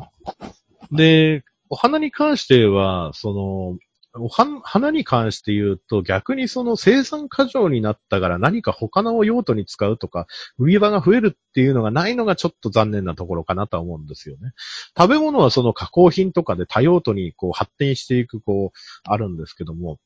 [0.92, 3.78] で、お花に関しては、その、
[4.16, 14.52] お花に関して言うと、逆にその生産過剰になったから何か他の用途に使うとか、売り場が増えるっていうのがないのがちょっと残念なところかなとは思うんですよね。
[14.96, 19.98] 食べ物はその加工品とかで多用途にこう発展していく、こう、あるんですけども、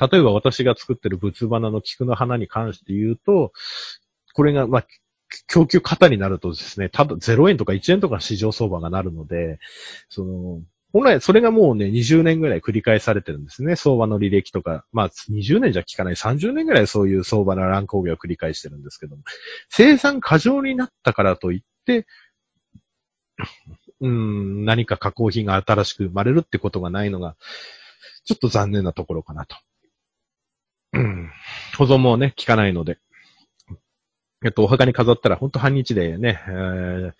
[0.00, 3.52] 例えば私が作ってる仏花の菊の花に関して言うと、
[4.32, 4.86] これが、まあ、
[5.48, 9.58] 供給過多になるとですね、ただ0円とか1円とか市場相場がなるので、
[10.08, 13.74] その、本来それがもうね、20年ぐらい繰り返されてるんですね。
[13.74, 14.84] 相場の履歴とか。
[14.92, 16.14] まあ、20年じゃ効かない。
[16.14, 19.24] 30年ぐらいそういう相場の乱高下を繰り返してるんですけども。
[19.70, 22.06] 生産過剰になったからといって、
[24.00, 27.34] うん、何か加工品が新しく生まれるってことがないのが、
[28.24, 29.56] ちょっと残念なところかなと。
[30.94, 31.30] うん、
[31.76, 32.98] 保存もね、効かないので。
[34.44, 37.12] えっと、お墓に飾ったら、ほんと半日でね、えー、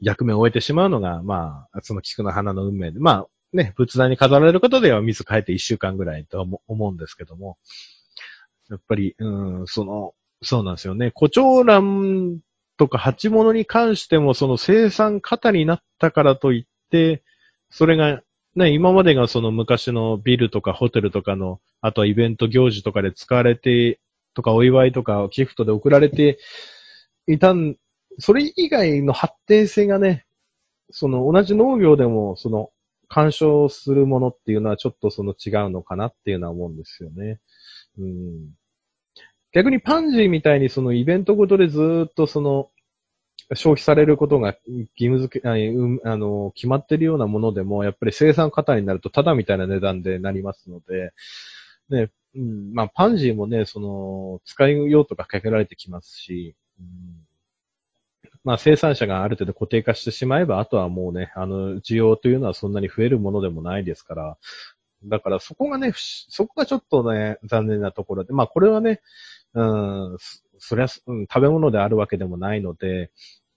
[0.00, 7.56] 役目を終えてしまうのが、まあ、その菊の花の運命で、まあ、ね、仏壇に飾られることでは水変えて一週間ぐらいとは思うんですけども、
[8.68, 11.12] やっぱり、うん、その、そうなんですよね。
[11.12, 12.40] 胡蝶蘭
[12.76, 17.22] とか鉢物に関しても、その生産型になったからといって、
[17.70, 18.20] それが、
[18.56, 24.00] ね、今までがその昔のビルとかホテルとかの、あとはイベント行事とかで使われて
[24.34, 26.38] とかお祝いとかギフトで送られて
[27.26, 27.76] いたん、
[28.18, 30.24] それ以外の発展性がね、
[30.90, 32.70] その同じ農業でもその
[33.08, 37.40] 干渉するものっていうのはちょっとその違うのかなっていうのは思うんですよね。
[37.98, 38.50] うん、
[39.52, 42.70] 逆にパンジーみたいにそのイベントごとでずっとその
[43.54, 51.12] 消費されることが義務付け、あの、決まってるようなものでも、やっぱり生産過多になるとただみたいな値段でなりますので、
[51.88, 56.86] ね、うん、まあ、パンジーもね、その、使い用途がかけられてきますし、うん、
[58.42, 64.38] まあ、生産者がある程度固定化してしまえば、あとはもうね、あの、需要というのはそんなに増えるものでもないですから、
[65.04, 69.00] だからそこがね、そこがちょっとね、残念なところで、まあ、これはね、
[69.54, 69.62] う
[70.14, 70.16] ん、
[70.58, 73.10] そりゃ、うん、食べ物であるわけでもないので、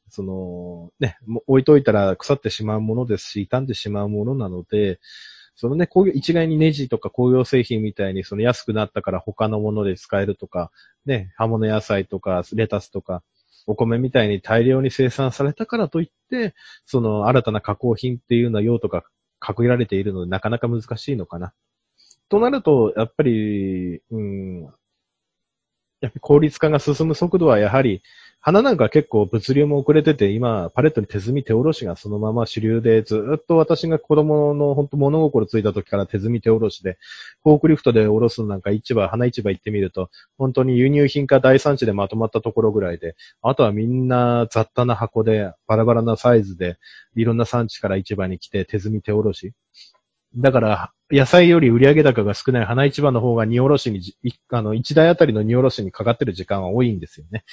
[0.09, 4.99] その、ね、置いといたら腐ってしまうものですし、傷んでしまうものなので、
[5.55, 10.71] そのね、工業、一概にネジとか工業製品みたいにその安くなったから他のもので使えるとか、
[11.05, 13.23] ね、葉物野菜とかレタスとか、
[13.67, 19.03] お米みたいに大量に生産されたからといって、その新たな加工品っていうのは用途が
[19.39, 21.53] 限られているのでなかなか難しいのかな。
[22.29, 24.73] となると、やっぱり、うん、
[26.01, 28.01] やっぱ効率化が進む速度はやはり
[28.41, 36.97] 花なんか結構物流も遅れてて、今、パレットに手摘み手下ろしがそのまま主流で、ずっと私が子供の本当物心ついた時から手摘み手下ろしで、
[37.43, 46.77] フォークリフトで下ろすなんか市場、花市場行ってみると、本当に輸入品か大産地でまとまったところぐらいで、あとはみんな雑多な箱で、バラバラなサイズで、
[47.15, 49.51] いろんな産地から市場に来て手摘み手下ろし。
[50.35, 54.01] だから、野菜より売上高が少ない花市場の方が荷下ろしに、
[54.49, 57.43] あの、1台あたりの荷下ろしにかかってる時間は多いんですよね。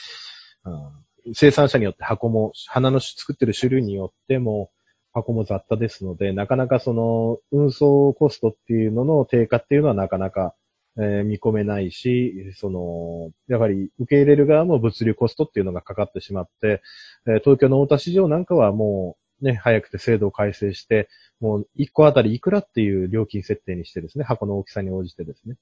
[0.64, 4.70] うん、生産者によって箱も、花の作ってる種類によっても、
[5.12, 10.54] 箱も雑多ですので、なかなかその、運送コストっていうのの低下っていうのはなかなか、
[10.98, 16.82] えー、見込めないし、その、やはり受け入れる側も物流コストっていうのがかかってしまって、
[17.26, 21.08] えー、東京の大田市場なんかはもう、ね、早くて制度を改正して、
[21.40, 25.56] もう1個あたりいくらっていう料金設定にしてですね、箱の大きさに応じてですね。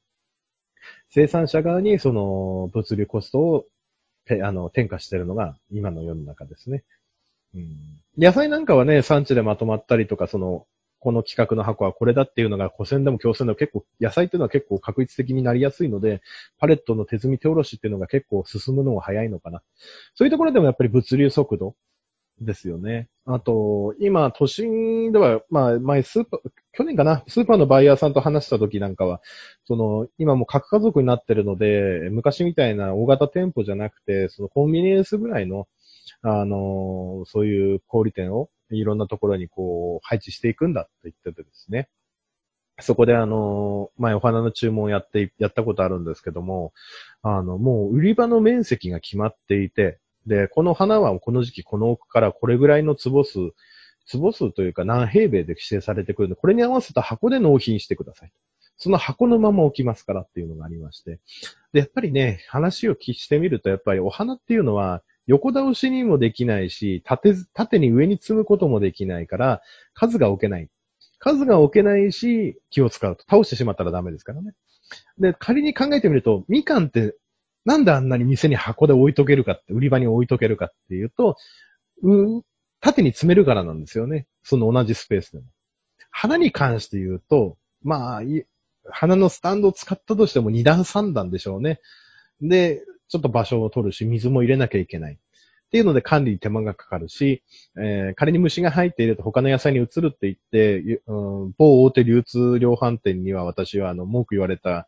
[1.08, 3.66] 生産者側にその物流コストを
[4.42, 6.84] あの、転嫁してるのが今の世の中ですね。
[7.54, 10.66] うん、野菜なんかはね、産地でまとまったりとか、その、
[10.98, 16.22] この企画の箱はこれだっていうのが、古銭でも強銭でも結構、野菜っていうのは結構確率的になりやすいので、
[16.58, 19.62] パレットの手積み手下ろしっていうのが結構進むのが早いのかな。
[20.14, 21.76] そういうところでもやっぱり物流速度
[22.40, 23.08] ですよね。
[23.26, 26.40] あと、今、都心では、まあ、前、スーパー、
[26.72, 29.20] 去年かな、スーパーのバイヤーさんと話した時なんかは、
[29.64, 35.68] その、今も核家族になってるので、昔みたいな大型店舗じゃなくて、そのコンビニエンスぐらいの、
[36.22, 41.88] あの、そういう小売店をいろんなところにこう、配置していくんだって言っててですね。
[42.80, 46.72] そこであの、前お花の注文をやって、やったことあるんですけども、
[47.22, 53.38] あの、もう売り場の面積が決まっていて、で、この花はこの時期この奥からこれぐらいの坪数、
[54.06, 58.32] 坪数というか何平米で指定されてくるので、これに合わせた箱で納品してください。
[58.76, 61.20] その箱のまま置きますからっていうのがありまして。
[61.72, 69.62] で、やっぱりね、話を聞してみると、やっぱりお花っていうのは、横倒しにもできないし、縦、縦に上に積むこともできないから、
[69.94, 70.68] 数が置けない。
[71.18, 73.24] 数が置けないし、気を使うと。
[73.30, 74.52] 倒してしまったらダメですからね。
[75.18, 77.16] で、仮に考えてみると、みかんって
[77.64, 81.36] なんであんなに店に箱で置いとけるかって、売り場に置いとけるかっていうと、
[82.02, 82.42] う
[82.80, 84.26] 縦に詰めるからなんですよね。
[84.42, 85.44] その同じスペースでも。
[86.10, 88.22] 花に関して言うと、まあ、
[88.90, 91.80] 花のスタンドを使ったとしても2段3段でしょうね。
[92.42, 95.14] で、ちょっと場所を取るし、水も入れなきゃいけない。
[95.14, 95.16] っ
[95.74, 97.42] ていうので管理に手間がかかるし、
[97.76, 104.86] えー、仮に虫が入っていると他の野菜に移るって言って、うん、某大手流通量販店には私はあの文句言われた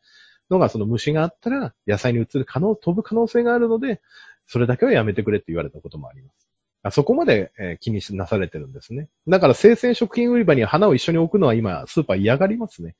[0.50, 4.00] のが、その虫があったら、野菜に移る可能、飛ぶ可能性があるので、
[4.46, 6.46] それだけはやめてくれって言われたこともあります。
[6.92, 9.08] そこまで、え、気にしなされてるんですね。
[9.26, 12.94] だから生鮮食品売り場に花を一緒に置くのは今、スーパー嫌がりますね。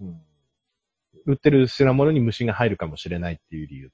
[0.00, 0.20] うん、
[1.26, 3.90] 売ってる品物に虫が入るかもしれないっていう理由。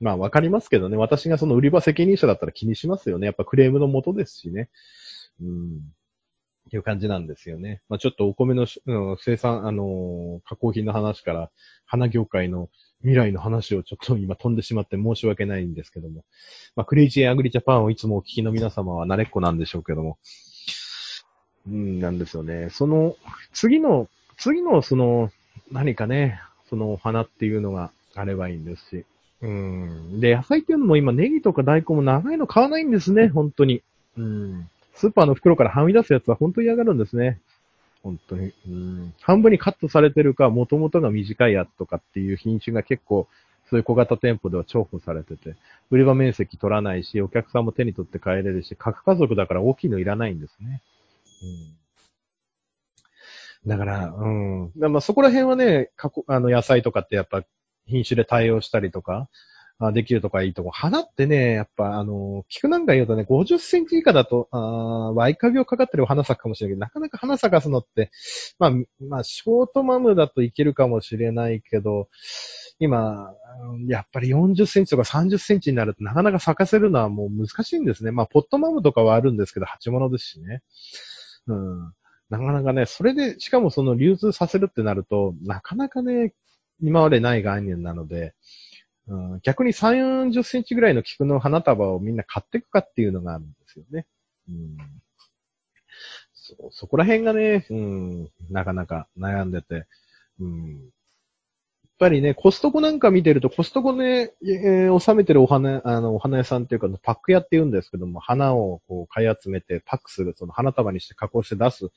[0.00, 3.26] まあわかりますけどね、私がその売り場責任者だったら気にしますよね。
[3.26, 4.70] やっぱクレームのもとですしね。
[5.42, 5.80] うん。
[6.68, 7.82] っていう感じなんですよね。
[7.88, 11.50] まあちょっとお米の、うん、生産、あのー、加工品の話から、
[11.86, 12.68] 花業界の
[13.00, 16.24] 未来の話をちょっと 今飛んでしまって申し訳ないんですけども。
[16.76, 20.18] まあクレイジーアグリジャパンをいつもお聞きの皆様は慣れっこなんでしょうけども。
[21.66, 22.68] うん、なんですよね。
[22.70, 23.16] その、
[23.52, 25.30] 次の、次のその、
[25.70, 29.04] 何かね、そのお花っていうのがあればいいんですし。
[29.42, 30.20] うん。
[30.20, 33.82] で、野菜っていうのも今ネギとか大根も長いの買わないんですね、本当に。
[34.16, 34.70] うん。
[35.00, 37.40] スーパーの袋からはみ出すやつは本当に嫌がるんですね。
[38.02, 38.52] 本当に。
[38.68, 39.14] うん。
[39.22, 43.26] 半分にカットされてるか、元々が短いやつとかっていう品種が結構、
[43.70, 45.56] そういう小型店舗では重宝されてて、
[45.90, 50.82] 売り場面積取らないし、お客さんも手に取って帰れるし、各家族だから大きいのいらないんですね。
[53.64, 53.70] うん。
[53.70, 54.72] だから、うん。
[54.76, 55.90] まあそこら辺はね、
[56.26, 57.42] あの野菜とかってやっぱ
[57.86, 59.28] 品種で対応したりとか、あ
[59.92, 60.70] できるとかいいとこ。
[60.70, 64.58] 花ってね、やっぱ、あの、菊なんか言うとね、50センチ以下だと、あ
[65.14, 68.10] ワイカビをかかってる花咲くかもしれないけど、なかなか花咲かすのって、
[68.58, 72.08] まあ、まあ、ショートマムだといけるかもしれないけど、
[72.78, 73.34] 今、
[73.86, 78.10] やっぱり40センチとか30センチになるとなかなか咲かせるのはもう難しいんですね。
[78.10, 80.62] まあ、ポットマムとかはあるんですけど、鉢物ですしね。
[81.46, 81.92] うん。
[82.30, 86.32] なかなかね、それで、しかもその流通させるってなると、なかなかね、
[86.82, 88.34] 今までない概念なので、
[89.10, 94.06] うん、逆に3、40センチぐらいの菊の花束をみんな買っていくかっていうのがあるんですよね。
[94.48, 94.76] うん、
[96.32, 99.86] そ、そこら辺がね、うん、なかなか悩んでて、
[100.38, 100.68] うん。
[100.70, 111.90] やっぱりね、コストコなんか見てると、コストコね、えー、収めてるお花、あの、お花屋さんっていうか、パック屋って言うんですけども、花をこう買い集めてパックする、その花束にして加工して出す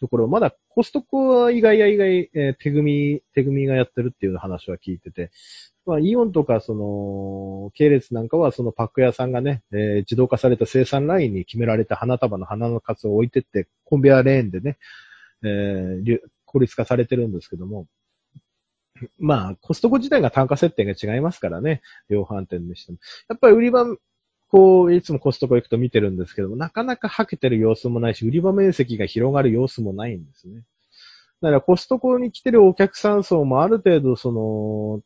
[0.00, 5.30] ところ、まだコストコは意外や意外、えー、手組み、手組みがやってるっていう話は聞いてて、
[5.86, 14.78] まあ、イオンとか、その、系列なんかは、そのパック屋さんがね、えー、自動化された生産ラインに決められた花束の花の数を置いてって、コンベアレーンでね、
[15.44, 17.86] えー、効率化されてるんですけども、
[19.18, 21.82] まあ、コストコ自体が単価設定が違いますからね。
[22.08, 22.98] 量販店にしても。
[23.28, 23.84] やっぱり売り場、
[24.48, 30.62] こう、いつもコストコ行くと見てるんですけども、なかなかはけてる様子もないし、売り場面積が広がる様子もないんですね。
[31.42, 35.02] だからコストコに来てるお客さん層もある程度、その、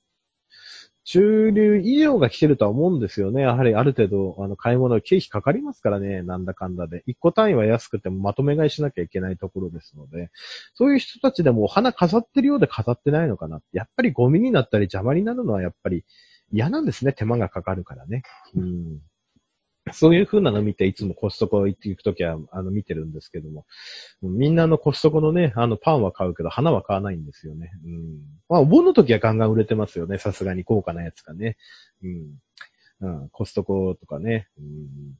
[1.11, 3.43] 中流以上が来てるとは思うんですよね。
[3.43, 6.23] やはりある程度、あの、買い物経費かかりますからね。
[6.23, 7.03] なんだかんだで。
[7.05, 10.31] 一個単位は安くてもまとめ買いしなきゃいけないところですので、
[10.73, 13.61] そういう人たちでもお花飾ってるようで飾ってないのかな。
[13.73, 16.05] やっぱりゴミになったり邪魔になるのはやっぱり
[16.53, 17.13] 嫌なんですね。
[17.13, 18.23] 手間がかかるからね。
[18.55, 19.01] うん。
[19.93, 23.67] そういう風なの見て、いつもコストコ行くときは、あの、見てるんですけども。
[24.23, 27.71] みんなのコストコのね、あの、パンは買うけど、花は買わないんですよね。
[27.85, 28.19] うん。
[28.49, 30.19] まあ、お盆の時はガンガン売れてますよね。
[30.19, 31.57] さすがに高価なやつがね。
[32.03, 32.39] うん。
[33.03, 34.49] うん、コストコとかね。
[34.59, 35.15] うん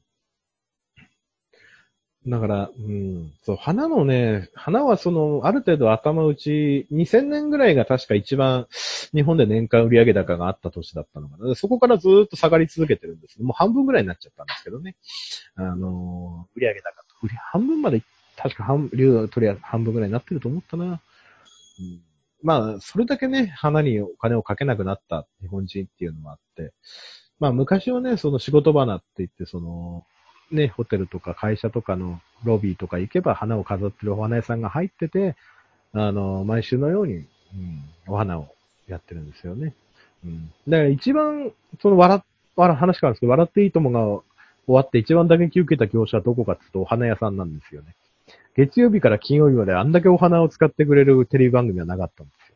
[2.27, 8.67] だから、うん、そう、花のね、花はその、ある程度頭打ち、2000年ぐらいが確か一番
[9.11, 11.55] 日本で年間売上高があった年だったのかな。
[11.55, 14.95] そこからずっと下がり続けてるんですもう半分ぐらいになっちゃったんですけどね。
[15.55, 18.03] あの売上高と、半分まで、
[18.37, 20.85] 確か半、流とりあえず半分ぐらいになってると思ったな。
[20.85, 22.01] うん、
[22.43, 26.71] まあ、それだけね、花にお金をかけなくなった日本人っていうのもあって、
[27.39, 30.05] まあ昔はね、その仕事花って言って、その、
[30.51, 35.35] ね、ホテルとか会社とかのロビーとか行けば花を飾ってるお花屋さんが入ってて、
[35.93, 37.25] あの、毎週のように、うん、
[38.07, 38.47] お花を
[38.87, 39.73] やってるんですよね。
[40.25, 40.51] うん。
[40.67, 42.23] だから一番、その笑、
[42.55, 44.23] 笑、話変わるんですけど、笑っていいともが
[44.67, 47.95] 終わって一番打撃受けた業者はどこかっていうとお花屋さんなんですよね。
[48.55, 52.50] 月曜日から金曜日まであんだけお花を使ってくれるテレビ番組はなかったんですよ。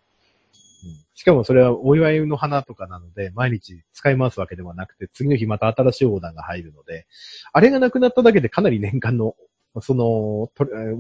[1.14, 7.08] しかもそれはお祝いの花とかなので、毎日使い回すわけではなくて、次の日また新しいオーダーが入るので、
[7.54, 9.36] あれがなくなっただけでかなり年間の、
[9.82, 10.52] その、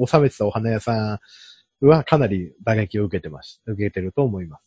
[0.07, 1.19] 収めてたお花屋さ
[1.81, 3.61] んはかなり打撃を受けてます。
[3.65, 4.65] 受けてると思います。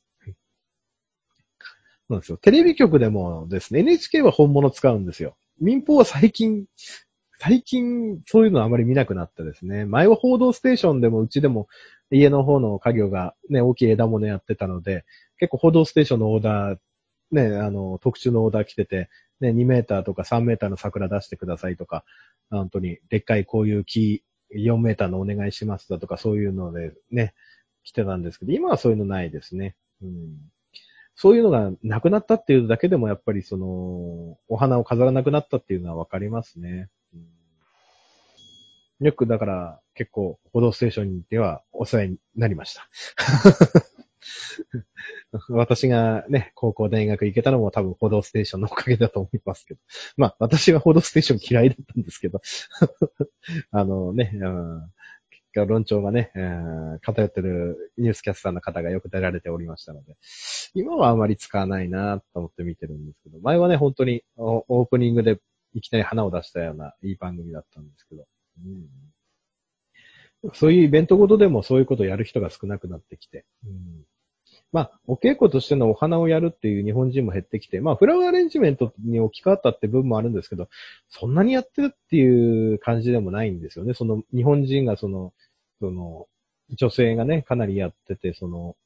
[2.09, 2.39] そうなんですよ。
[2.39, 5.37] テレビ局でもですね、NHK は本物使うんですよ。
[5.61, 6.65] 民放は最近、
[7.41, 9.85] 最近、そういうのはあまり見なくなってですね。
[9.85, 11.69] 前は報道ステーションでも、うちでも、
[12.11, 15.05] 家の方の家業がね、大きい枝物やってたので、
[15.39, 16.79] 結構報道ステーションのオーダー、
[17.31, 19.09] ね、あの、特注のオーダー来てて、
[19.41, 22.05] ね、2メーターとか3メーターの桜出してくださいとか、
[22.51, 24.25] 本当に、でっかいこういう木、
[24.57, 27.35] 4メーターのお願いしますだとか、そういうのでね、
[27.85, 29.77] 来てたんですけど、今はそういうのないですね。
[30.03, 30.39] うん。
[31.15, 36.89] そういうのがなくなったっていうだけでも、やっぱりその、お花を飾らなくなったっていうのはわかりますね。
[39.01, 42.89] よくだから結構報道ステーションではお世話になりました。
[45.49, 49.81] 私がね、高校大学行けたのも多分報道ステーションのおかげだと思いますけど。
[50.17, 52.41] まあ、私は報道ステーション嫌いだったんですけど。
[53.71, 54.93] あのね、うん、
[55.31, 56.33] 結果論調がね、
[57.03, 60.17] 偏ってるニュースキャスターの方がよく出られておりましたので、
[60.75, 65.39] 今はあまり使わないなと思って見てるんですけど、前はね、本当にオープニングで
[65.75, 68.27] いきなり花を出したようないい番組だったんですけど、
[70.43, 74.05] うん、そういうイベントごとでもそういうことをやる人が少なくなってきて、うん、
[74.71, 80.69] まあ、お稽古としてのお花をやるっていう日本人も減ってきて、まあ、フラワーアレンジメントに置き換わったって部分もあるんですけど、
[81.09, 83.95] そんなにやってるっていう感じでもないんですよね。
[83.95, 85.33] その、日本人がその、
[85.81, 86.27] その、
[86.71, 88.77] 女性がね、かなりやってて、その、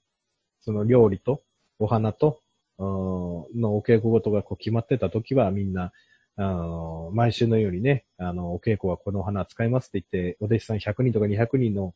[0.60, 1.42] その料理と、
[1.80, 2.40] お花と、
[2.78, 5.92] のお稽古ごとがこう決まってた時はみんな、
[6.36, 11.94] あの、毎週のようにね、あの、お稽古はこの花使いますって言って、お弟子さん100人とか200人の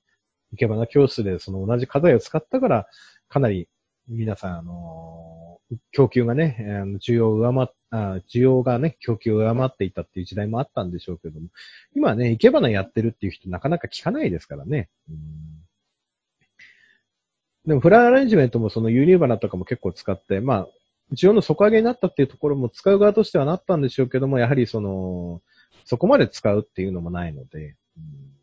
[0.53, 2.87] 生け花教室でその同じ課題を使ったから、
[3.29, 3.69] かなり
[4.09, 5.61] 皆さん、あの、
[5.93, 6.57] 供給がね、
[7.01, 11.49] 需要上回っあ、需要がね、供給を上回っていたっていう時代もあったんでしょうけども、
[11.95, 14.89] 今ね、生け花やってるっていう人なかなか聞かないですからね。
[17.65, 20.69] でも、フライアレンジメントもその輸入花とかも結構使って、まあ、
[21.13, 25.43] 需要の底上げになったっていうところも使う側としてはなったんでしょうけども、やはりその、
[25.85, 28.37] そこまで使うっていうのもないので、うん、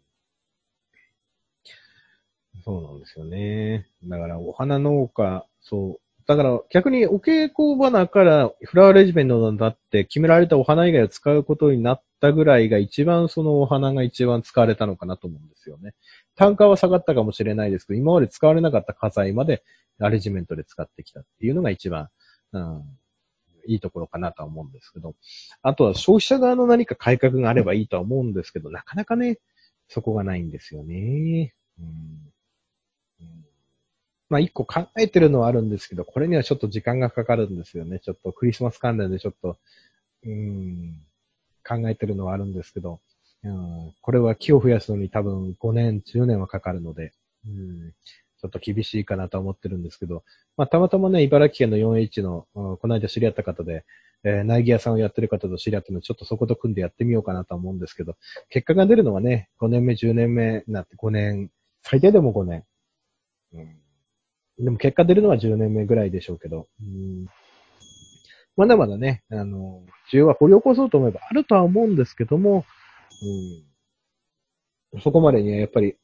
[2.64, 3.88] そうなんですよね。
[4.06, 6.04] だから、お花農家、そう。
[6.26, 15.94] だから、逆にお稽古花からフラワーレジメントだって決められたお花以外を使うことになったぐらいが一番そのお花が一番使われたのかなと思うんですよね。
[16.36, 19.64] 単価は下がったかもしれないですけど、今まで使われなかった火災まで
[20.00, 22.08] アレジメントで使ってきたっていうのが一番、
[22.54, 22.84] うん、
[23.66, 25.16] いいところかなとは思うんですけど、
[25.62, 29.40] あとは消費者側の何か改革があればいいとは思うんですけど、なかなかね、
[29.88, 31.54] そこがないんですよね。
[31.80, 32.32] うん、
[34.30, 38.00] まあ一個考えてるのはあるんですけど、これにはちょっと時間がかかるんですよね。
[38.00, 39.58] ちょっとクリスマス関連でちょっと、
[40.26, 41.02] うん、
[41.68, 43.02] 考えてるのはあるんですけど、
[43.44, 47.14] うん、これは木を増やすのに多分5年、10年はかかるので、
[47.46, 47.94] うん、
[48.44, 50.26] ちょっと厳しいかなと思ってるんですけど、
[50.58, 53.86] まあ、たまたまね、茨城県の 4H の、この間知り合った方で、
[54.26, 58.18] えー、苗木屋さんをやってる方と知り合ったので、ちょっとそこと組んでやってみようかなと思うんですけど、
[58.50, 61.52] 結果が出るのはね、5年目、10年目になって5年、
[61.84, 62.66] 最低でも5年。
[63.54, 67.28] うん、でも結果出るのは10年目ぐらいでしょうけど、うん、
[68.58, 72.66] まだまだね、あの、需要は掘り起こそうと思えばあるとは思うんですけども、
[74.94, 75.96] うん、そこまでにはやっぱり、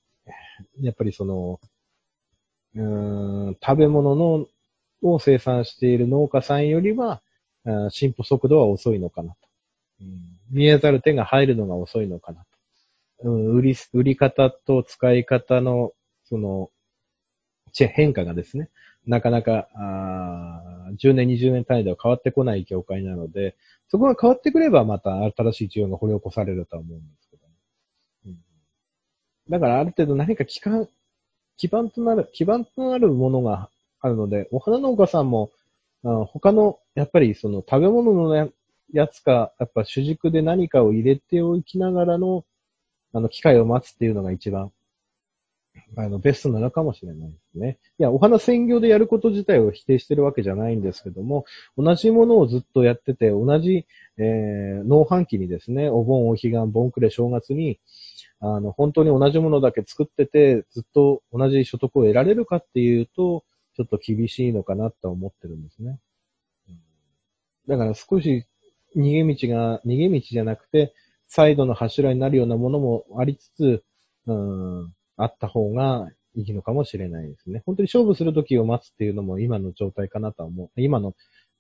[0.82, 1.60] やっぱりその、
[2.76, 2.82] う
[3.52, 4.48] ん、食べ物の、
[5.02, 7.22] を生産している農家さんよりは、
[7.90, 9.38] 進歩速度は遅いのかなと。
[10.02, 12.46] うん、見えざる手が入るのが遅いのかな
[13.22, 13.30] と。
[13.30, 15.94] うん、売り、売り方と使い方の、
[16.26, 16.70] その、
[17.74, 18.70] 変化がですね、
[19.06, 23.56] なかなか、あ10年、20年単位では変わってこない業界なので、
[23.88, 27.54] そこが変わってくればまた新しい需要が掘り起こされるとは思うんですけど、ね
[28.28, 28.38] うん、
[29.50, 30.88] だからある程度何か期間、
[31.60, 35.52] 基盤となる、基盤となるものがあるので、お花農家さんも、
[36.06, 38.52] あ他の、やっぱりその食べ物の
[38.94, 42.46] やつか、やっぱ主軸で何かを入れておきながらの、
[43.12, 44.72] あの、機会を待つっていうのが一番、
[45.98, 47.78] あの、ベストなのかもしれないですね。
[48.00, 51.44] いや、お花専業でやること自体を否定してるわけじゃないんですけども、
[51.78, 53.86] 同じものをずっとやってて、同じ、
[54.18, 57.80] えー、農繁期にですね、お盆、お彼岸、盆暮れ、正月に、
[58.40, 63.44] あの、本当に同じものだけ作ってて、ずっと同じ所得を得られるかっていうと、
[63.76, 66.00] ちょっと厳しいのかなと思ってるんですね。
[67.68, 68.46] だから少し
[68.96, 70.94] 逃げ道が、逃げ道じゃなくて、
[71.28, 73.84] サイドの柱になるようなものもありつつ、
[74.26, 77.62] うん、あった方がいいのかもしれないですね。
[77.66, 80.82] 本当に勝負する時を待つっていうのも今の状態かなとは思う。
[80.82, 81.14] 今の、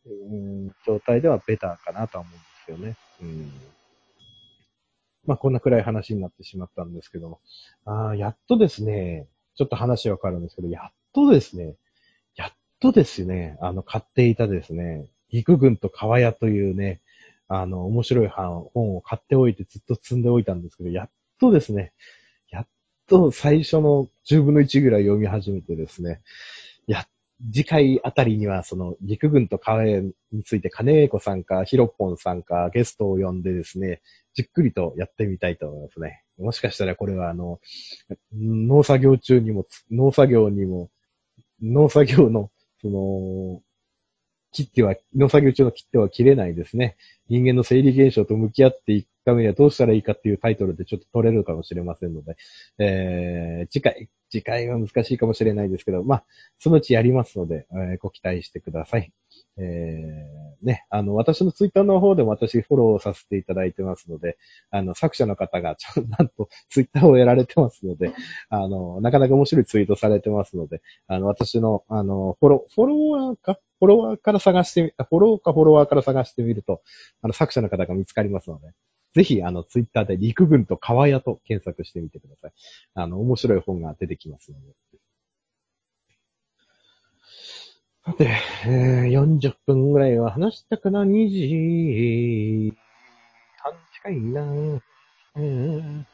[0.05, 2.97] うん、状態ではベターかなとは思うんですよね。
[3.21, 3.51] うん
[5.29, 7.29] まあ、こんな暗い話になってしまったんですけど。
[7.29, 7.39] も、
[7.85, 11.75] あやっとですね、ちょっと話わかるんですけど、やっとですね、
[12.35, 16.99] やっとですね、あの、買っていたですね、陸軍と川屋というね、
[17.47, 21.09] あの、面白い本を買っておいてずっと積んでおいたんですけど、やっ
[21.39, 21.93] とですね、
[22.49, 22.67] やっ
[23.07, 26.21] と最初の10分の1ぐらい読み始めてですね、
[26.87, 27.07] やっ
[27.41, 34.01] 次回あたりには、その、陸軍と川へについて、金栄子さんか、ヒロポンさんか、ゲストを呼んでですね、
[34.33, 36.23] じっくりとやってみたいと思いますね。
[36.37, 37.59] もしかしたらこれは、あの、
[38.33, 40.89] 農作業中にも、農作業にも、
[41.61, 43.61] 農作業の、その、
[44.51, 46.97] 切っては、農作業中の切っては切れないですね。
[47.29, 52.35] 人間の生理現象と向き合っていくためにはどうしたらいいかっていうタイトルでちょっと取れるかもしれませんので、
[52.79, 56.23] えー、次回、次回は難しいかもしれないですけど、まあ、
[56.59, 59.11] そのうちやりますので、えー、ご期待してください。
[59.57, 64.37] えー、ね、あの、私のツイッターの方でも私フォローさせていただいてますので、
[64.71, 68.13] あの、作者の方がちゃんなんとツイッターをやられてますので、
[68.49, 76.81] あの、なかなか面白いツイートされてますので、あの、私の、あの、フォロー、フォロワーかフォロワーから探してみ、フォローかフォロワーから探してみると、
[77.21, 78.67] あの、作者の方が見つかりますので、
[79.15, 82.51] ぜひ、あの、ツイッターで陸軍と川屋と検索してみてください。
[82.93, 84.65] あの、面白い本が出てきますので。
[88.05, 88.29] さて、
[88.65, 92.73] えー、40分ぐらいは話したかな ?2 時
[93.57, 94.43] 半近いな
[95.35, 96.07] うん。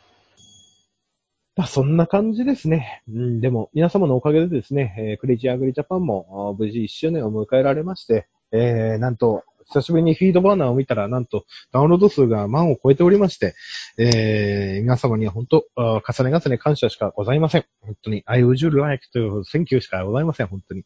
[1.56, 3.04] まあ、そんな感じですね。
[3.08, 13.56] うん、でも、皆様のおかげでですね、えー、クレイジーアグリジャパンも無事1周年を迎えられまして、えー、なんと、久しぶりにフィードバーナーを見たら、なんと、ダウンロード数が万を超えておりまして、
[13.98, 17.66] えー、皆様には本当、重ね重ね感謝しかございません。
[17.82, 20.48] 本当に、I would like という Thank you しかございません。
[20.48, 20.84] 本当に。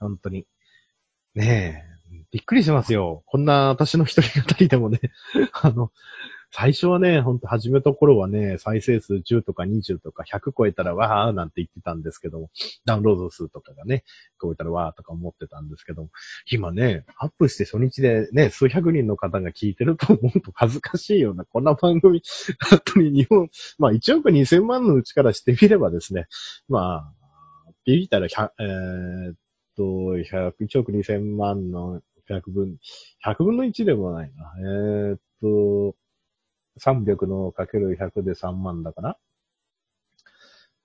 [0.00, 0.46] 本当に。
[1.34, 3.22] ねえ、びっくりしますよ。
[3.26, 5.00] こんな私の一人語りでもね、
[5.52, 5.92] あの、
[6.54, 12.50] 最初はね、ほんと始めた頃はね、再生数10とか20とか100超えたらわーなんて言ってたんですけども、
[12.84, 14.04] ダウンロード数とかがね、
[14.40, 16.10] 超えたらわーとか思ってたんですけども、
[16.50, 22.20] 今ね、アップして初日でね、数百人の方が聞いてると思うと恥ずかしいような、こんな番組、
[22.68, 23.48] 本当に日本、
[23.78, 26.26] まあ1億2000万のうちからしてみればですね、
[26.68, 27.12] まあ、
[27.86, 29.34] ビビったら100、えー、っ
[29.74, 32.76] と、100億2000万の100分、
[33.26, 34.52] 100分の1でもないな。
[34.58, 35.96] えー、っと、
[36.80, 39.18] 300のかける100で3万だから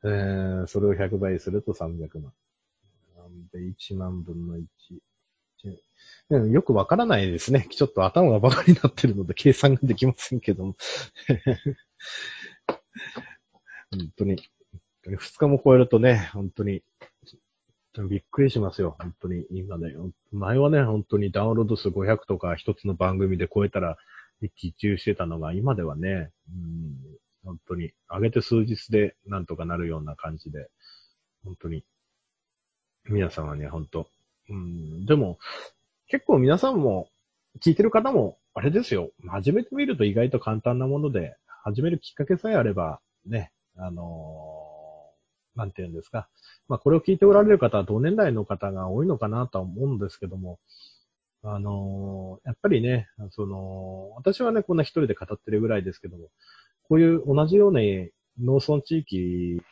[0.04, 2.34] えー、それを100倍すると300万。
[3.18, 4.66] なんで1万分の1。
[6.30, 7.68] よくわからないですね。
[7.72, 10.76] ちょっと頭がバカになってるので計算ができませんけども。
[13.92, 14.38] 本当に。
[15.06, 16.84] 2日も超えるとね、本当に、
[18.10, 18.98] びっくりしますよ。
[19.00, 19.48] 本当に。
[19.50, 19.96] 今ね、
[20.32, 23.98] 前はね、本当にダウンロード数500とか一つの番組で超えたら
[24.56, 26.98] 気一憂してたのが、今ではね、うん、
[27.44, 30.70] 本当に、上げて数日でなんとかなるような感じで、
[31.44, 31.84] 本当に、
[33.10, 34.08] 皆様ね、本当。
[34.50, 35.40] うん、でも、
[36.08, 37.10] 結構皆さんも、
[37.64, 39.12] 聞いてる方も、あれですよ。
[39.28, 46.30] 始めてみると意外と簡単なもので、始めるきっかけさえあれば、ね、あのー、なんて言うんですか。
[46.68, 50.60] まあ、これを聞いておられる方は同年代の方が多いのかなとは思うんですけども、
[51.50, 56.28] あのー、やっぱりね、その、私はね、こんな一人で語ってるぐらいですけども、
[56.90, 57.80] こういう同じような
[58.42, 59.64] 農村地域っていう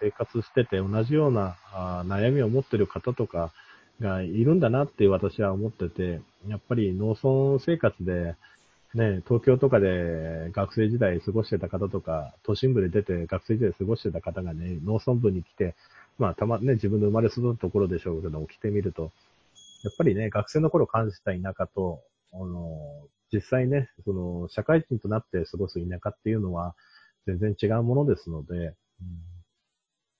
[0.00, 3.52] 生活してて、同じようなあ悩みを持ってる方とか
[4.00, 8.36] がいるんだなって私は思ってて、やっぱり農村生活で、
[8.94, 15.74] ね、東京とかで学生時代過ごしてた方とか、都心部で出て学生時代過ごしてた方がね、農村部に来て、
[16.18, 19.12] まあたまね、自分の生まれ育ったところでしょうけども、来てみると、
[19.82, 22.02] やっぱりね、学生の頃感じた田舎と、
[22.32, 26.74] あの、実際ね、その、社会人となって過ごす田舎っていうのは、
[27.26, 28.74] 全然違うものですので、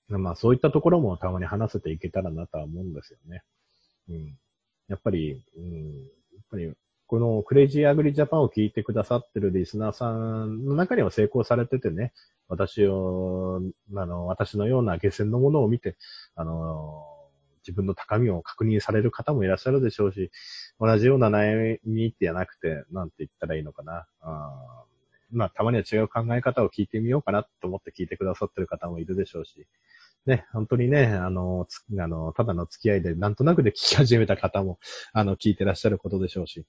[0.09, 3.43] うん、まあそういったところもたまに話せていけたらなとは思うんですよね。
[4.09, 4.37] うん。
[4.87, 6.73] やっぱり、うん、やっぱり、
[7.07, 12.13] このクレイジーアグリジャパンを聞いてくださってるリスナーさんの中には成功されててね、
[12.47, 13.61] 私を、
[13.95, 15.97] あの、私のような下船のものを見て、
[16.35, 17.03] あの、
[17.69, 20.31] 自分の高みを確認される方もいらっしゃるでしょうし、
[20.79, 24.07] 同じような悩みってじゃなくて、なんて言ったらいいのかな。
[24.21, 24.85] あ
[25.31, 29.67] まあ、たまには違う考え方を聞いてみようかなと思って聞いてくださってる方もいるでしょうし、
[30.25, 34.79] ね、本当にね、あの、つあの、ただの付き合いで、なんとなくで聞き始めた方も、
[35.13, 36.65] あの、聞いてらっしゃることでしょうし、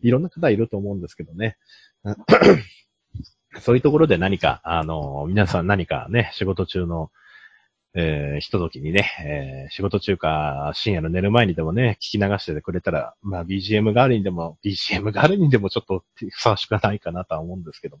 [0.00, 1.56] いろんな方いると思うんですけどね。
[3.60, 7.10] そういうところで何か、あの、皆さん何かね、仕事中の、
[7.94, 17.98] えー、ひとときにね、えー、仕事中か深夜の寝る前にでもね、聞き流しててくれたら、まあ BGM 代わりにでも、BGM 代わりにでもちょっとふさわしくないかなとは思うんですけど、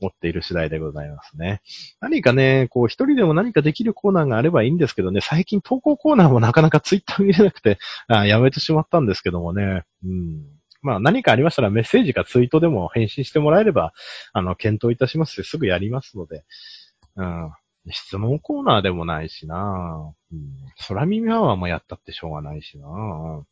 [0.00, 1.60] 思っている次第でございますね。
[2.00, 7.78] 何かね、こう一人でも何かできるコーナーがあればいいんですけどね、最近投稿コーナーもなかなかツイッター見れなくて、
[8.08, 10.44] あやめてしまったんですけどもね、うん。
[10.80, 13.92] まあ何かありましたらメッセージかツイートでも返信してもらえれば、
[14.32, 16.44] あの、検討いたしますしすぐやりますので、
[17.16, 17.50] うん。
[17.90, 20.54] 質問コーナーでもないしなうん。
[20.88, 23.44] 空耳アワーもやったってしょうがないしな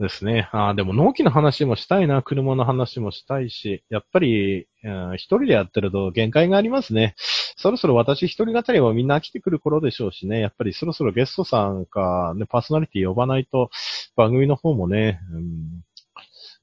[0.00, 0.48] ですね。
[0.52, 2.22] ああ、でも納期の話もしたいな。
[2.22, 3.84] 車の話もしたいし。
[3.90, 7.14] やっぱり、うん、一人でやってると限界がありますね。
[7.56, 10.40] そろそろ私一人語りもみんな飽きてくる頃でしょうしね。
[10.40, 13.68] やっぱりそろそろゲストさんか、ね、パーソナリティ呼ばないと
[14.16, 15.84] 番組の方もね、うん、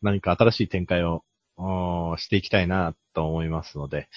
[0.01, 1.23] 何か新しい展開を
[2.17, 4.09] していきたいなと思いますので。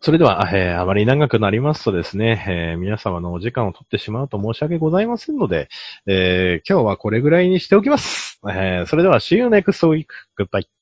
[0.00, 5.68] それでは、えー、あまり長くなりますとですね、えー、皆様のお時間を取ってしまうと申し訳ございませんので、
[6.06, 8.40] えー、今日はこれぐらいにしておきます。
[8.48, 10.06] えそれでは、See you next week.
[10.38, 10.79] Goodbye.